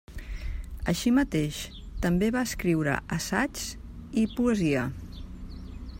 [0.93, 1.59] Així mateix,
[2.07, 3.69] també va escriure assaigs
[4.23, 4.91] i poesia.